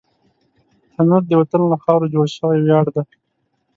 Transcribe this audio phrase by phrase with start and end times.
[0.95, 3.03] تنور د وطن له خاورو جوړ شوی ویاړ دی